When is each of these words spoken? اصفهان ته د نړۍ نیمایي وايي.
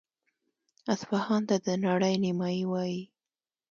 اصفهان 0.93 1.41
ته 1.49 1.55
د 1.65 1.67
نړۍ 1.85 2.15
نیمایي 2.23 2.63
وايي. 2.71 3.01